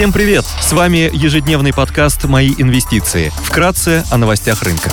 Всем 0.00 0.14
привет! 0.14 0.46
С 0.46 0.72
вами 0.72 1.10
ежедневный 1.12 1.74
подкаст 1.74 2.24
«Мои 2.24 2.54
инвестиции». 2.56 3.30
Вкратце 3.44 4.02
о 4.10 4.16
новостях 4.16 4.62
рынка. 4.62 4.90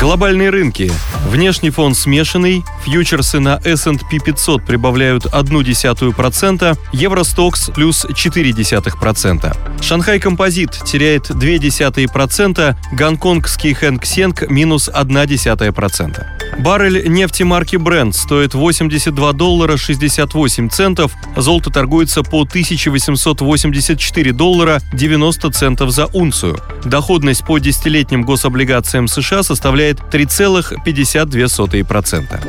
Глобальные 0.00 0.48
рынки. 0.48 0.90
Внешний 1.26 1.68
фон 1.68 1.94
смешанный, 1.94 2.64
фьючерсы 2.86 3.38
на 3.38 3.60
S&P 3.62 4.18
500 4.18 4.64
прибавляют 4.64 5.26
0,1%, 5.26 6.78
Евростокс 6.92 7.68
плюс 7.74 8.06
0,4%. 8.06 9.82
Шанхай 9.82 10.18
Композит 10.18 10.70
теряет 10.86 11.28
0,2%, 11.28 12.76
гонконгский 12.92 13.74
Хэнк 13.74 14.06
Сенг 14.06 14.48
минус 14.48 14.88
0,1%. 14.88 16.37
Баррель 16.58 17.08
нефти 17.08 17.44
марки 17.44 17.76
Brent 17.76 18.14
стоит 18.14 18.54
82 18.54 19.32
доллара 19.32 19.76
68 19.76 20.68
центов, 20.68 21.12
золото 21.36 21.70
торгуется 21.70 22.24
по 22.24 22.42
1884 22.42 24.32
доллара 24.32 24.80
90 24.92 25.52
центов 25.52 25.90
за 25.90 26.06
унцию. 26.06 26.58
Доходность 26.84 27.44
по 27.44 27.58
десятилетним 27.58 28.22
гособлигациям 28.22 29.06
США 29.06 29.44
составляет 29.44 30.00
3,52%. 30.10 32.40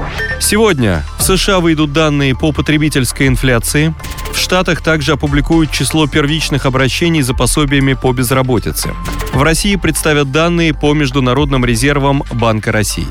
Сегодня 0.42 1.04
в 1.20 1.24
США 1.24 1.60
выйдут 1.60 1.94
данные 1.94 2.36
по 2.36 2.52
потребительской 2.52 3.28
инфляции. 3.28 3.94
Штатах 4.40 4.82
также 4.82 5.12
опубликуют 5.12 5.70
число 5.72 6.08
первичных 6.08 6.66
обращений 6.66 7.22
за 7.22 7.34
пособиями 7.34 7.94
по 7.94 8.14
безработице. 8.14 8.96
В 9.34 9.44
России 9.44 9.76
представят 9.76 10.32
данные 10.32 10.74
по 10.74 10.94
международным 10.94 11.66
резервам 11.66 12.24
Банка 12.32 12.72
России. 12.72 13.08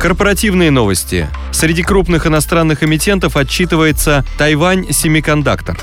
Корпоративные 0.00 0.70
новости. 0.70 1.28
Среди 1.52 1.82
крупных 1.82 2.26
иностранных 2.26 2.82
эмитентов 2.82 3.36
отчитывается 3.36 4.24
Тайвань 4.38 4.90
Семикондактор. 4.90 5.78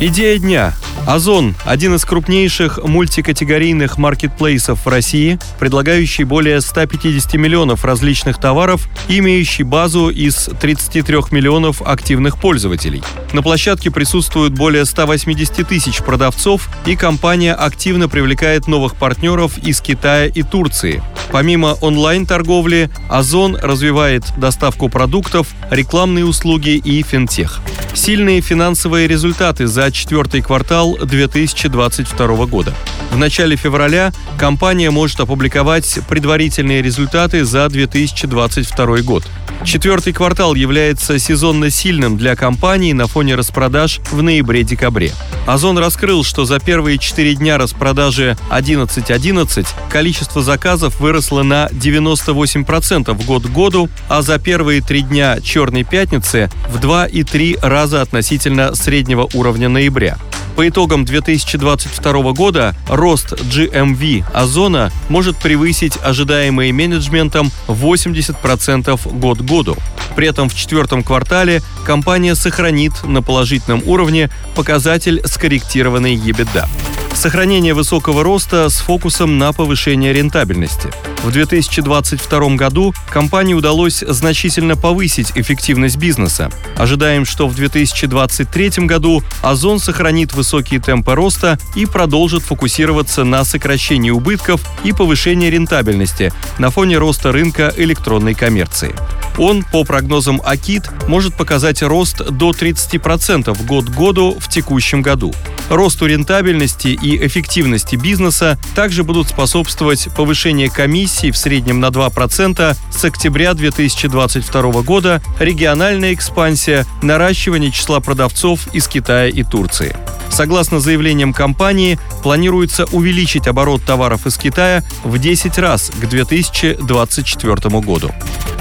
Идея 0.00 0.38
дня. 0.38 0.74
Озон– 1.10 1.56
один 1.64 1.96
из 1.96 2.04
крупнейших 2.04 2.78
мультикатегорийных 2.84 3.98
маркетплейсов 3.98 4.86
в 4.86 4.88
России, 4.88 5.40
предлагающий 5.58 6.22
более 6.22 6.60
150 6.60 7.34
миллионов 7.34 7.84
различных 7.84 8.38
товаров 8.38 8.88
имеющий 9.08 9.64
базу 9.64 10.08
из 10.08 10.48
33 10.60 11.16
миллионов 11.32 11.82
активных 11.82 12.38
пользователей. 12.38 13.02
На 13.32 13.42
площадке 13.42 13.90
присутствуют 13.90 14.52
более 14.52 14.84
180 14.84 15.66
тысяч 15.66 15.98
продавцов, 15.98 16.68
и 16.86 16.94
компания 16.94 17.54
активно 17.54 18.08
привлекает 18.08 18.68
новых 18.68 18.94
партнеров 18.94 19.58
из 19.58 19.80
Китая 19.80 20.26
и 20.26 20.44
Турции. 20.44 21.02
Помимо 21.32 21.76
онлайн-торговли, 21.80 22.90
Озон 23.08 23.56
развивает 23.56 24.24
доставку 24.36 24.88
продуктов, 24.88 25.48
рекламные 25.70 26.24
услуги 26.24 26.70
и 26.70 27.02
финтех. 27.02 27.60
Сильные 27.94 28.40
финансовые 28.40 29.06
результаты 29.06 29.66
за 29.66 29.92
четвертый 29.92 30.42
квартал 30.42 30.96
2022 30.96 32.46
года. 32.46 32.74
В 33.10 33.16
начале 33.16 33.56
февраля 33.56 34.12
компания 34.38 34.90
может 34.90 35.20
опубликовать 35.20 35.98
предварительные 36.08 36.80
результаты 36.80 37.44
за 37.44 37.68
2022 37.68 38.98
год. 39.02 39.24
Четвертый 39.64 40.12
квартал 40.12 40.54
является 40.54 41.18
сезонно 41.18 41.70
сильным 41.70 42.16
для 42.16 42.34
компании 42.34 42.92
на 42.92 43.06
фоне 43.06 43.34
распродаж 43.34 44.00
в 44.10 44.22
ноябре-декабре. 44.22 45.12
Озон 45.46 45.76
раскрыл, 45.78 46.24
что 46.24 46.44
за 46.44 46.60
первые 46.60 46.98
четыре 46.98 47.34
дня 47.34 47.58
распродажи 47.58 48.38
11.11 48.50 49.66
количество 49.90 50.42
заказов 50.42 50.98
выросло 51.00 51.42
на 51.42 51.66
98% 51.72 53.24
год 53.26 53.42
к 53.42 53.50
году, 53.50 53.90
а 54.08 54.22
за 54.22 54.38
первые 54.38 54.80
три 54.80 55.02
дня 55.02 55.40
Черной 55.42 55.84
пятницы 55.84 56.48
в 56.68 56.78
2,3 56.78 57.58
раза 57.60 58.00
относительно 58.00 58.74
среднего 58.74 59.28
уровня 59.34 59.68
ноября. 59.68 60.16
По 60.56 60.68
итогам 60.68 61.04
2022 61.04 62.32
года 62.32 62.74
рост 62.88 63.32
GMV 63.32 64.24
Озона 64.32 64.92
может 65.08 65.36
превысить 65.36 65.98
ожидаемые 66.02 66.72
менеджментом 66.72 67.50
80% 67.68 69.18
год 69.18 69.38
к 69.38 69.42
году. 69.42 69.76
При 70.16 70.28
этом 70.28 70.48
в 70.48 70.54
четвертом 70.54 71.02
квартале 71.02 71.62
компания 71.86 72.34
сохранит 72.34 72.92
на 73.04 73.22
положительном 73.22 73.82
уровне 73.86 74.30
показатель 74.54 75.22
скорректированной 75.24 76.16
EBITDA. 76.16 76.68
Сохранение 77.14 77.74
высокого 77.74 78.24
роста 78.24 78.70
с 78.70 78.78
фокусом 78.78 79.36
на 79.36 79.52
повышение 79.52 80.12
рентабельности. 80.12 80.90
В 81.22 81.30
2022 81.30 82.56
году 82.56 82.94
компании 83.10 83.52
удалось 83.52 84.02
значительно 84.06 84.74
повысить 84.74 85.32
эффективность 85.34 85.98
бизнеса. 85.98 86.50
Ожидаем, 86.78 87.26
что 87.26 87.46
в 87.46 87.54
2023 87.54 88.86
году 88.86 89.22
Озон 89.42 89.80
сохранит 89.80 90.32
высокие 90.32 90.80
темпы 90.80 91.14
роста 91.14 91.58
и 91.76 91.84
продолжит 91.84 92.42
фокусироваться 92.42 93.24
на 93.24 93.44
сокращении 93.44 94.10
убытков 94.10 94.62
и 94.82 94.92
повышении 94.92 95.50
рентабельности 95.50 96.32
на 96.58 96.70
фоне 96.70 96.96
роста 96.96 97.32
рынка 97.32 97.72
электронной 97.76 98.32
коммерции. 98.32 98.94
Он, 99.36 99.62
по 99.62 99.84
прогнозам 99.84 100.40
АКИТ, 100.44 100.90
может 101.06 101.34
показать 101.34 101.82
рост 101.82 102.24
до 102.30 102.50
30% 102.50 103.66
год 103.66 103.86
к 103.86 103.90
году 103.90 104.36
в 104.38 104.48
текущем 104.48 105.02
году. 105.02 105.34
Росту 105.70 106.06
рентабельности 106.06 106.88
и 106.88 107.24
эффективности 107.24 107.94
бизнеса 107.94 108.58
также 108.74 109.04
будут 109.04 109.28
способствовать 109.28 110.08
повышение 110.16 110.68
комиссий 110.68 111.30
в 111.30 111.36
среднем 111.36 111.78
на 111.78 111.86
2% 111.86 112.76
с 112.90 113.04
октября 113.04 113.54
2022 113.54 114.82
года, 114.82 115.22
региональная 115.38 116.12
экспансия, 116.12 116.86
наращивание 117.02 117.70
числа 117.70 118.00
продавцов 118.00 118.66
из 118.74 118.88
Китая 118.88 119.28
и 119.28 119.44
Турции. 119.44 119.96
Согласно 120.28 120.80
заявлениям 120.80 121.32
компании, 121.32 121.98
планируется 122.22 122.86
увеличить 122.86 123.46
оборот 123.46 123.84
товаров 123.84 124.26
из 124.26 124.36
Китая 124.36 124.82
в 125.04 125.18
10 125.18 125.56
раз 125.58 125.90
к 126.00 126.06
2024 126.06 127.80
году. 127.80 128.12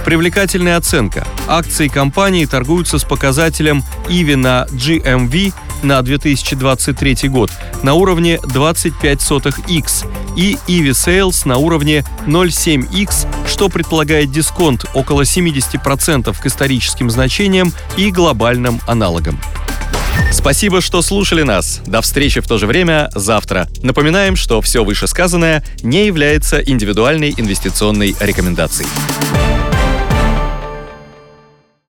Привлекательная 0.05 0.77
оценка. 0.77 1.27
Акции 1.47 1.87
компании 1.87 2.45
торгуются 2.45 2.99
с 2.99 3.03
показателем 3.03 3.83
EV 4.07 4.35
на 4.35 4.67
GMV 4.71 5.53
на 5.83 6.01
2023 6.01 7.29
год 7.29 7.51
на 7.83 7.93
уровне 7.93 8.39
25 8.43 9.21
сотых 9.21 9.59
X 9.69 10.05
и 10.35 10.57
EV 10.67 10.89
Sales 10.91 11.47
на 11.47 11.57
уровне 11.57 12.05
0,7X, 12.25 13.27
что 13.47 13.69
предполагает 13.69 14.31
дисконт 14.31 14.85
около 14.93 15.21
70% 15.21 16.35
к 16.39 16.45
историческим 16.45 17.09
значениям 17.09 17.73
и 17.97 18.11
глобальным 18.11 18.79
аналогам. 18.87 19.39
Спасибо, 20.31 20.81
что 20.81 21.01
слушали 21.01 21.41
нас. 21.41 21.81
До 21.85 22.01
встречи 22.01 22.39
в 22.39 22.47
то 22.47 22.57
же 22.57 22.67
время 22.67 23.09
завтра. 23.15 23.67
Напоминаем, 23.81 24.35
что 24.35 24.61
все 24.61 24.83
вышесказанное 24.83 25.63
не 25.81 26.05
является 26.05 26.59
индивидуальной 26.59 27.33
инвестиционной 27.35 28.15
рекомендацией. 28.19 28.87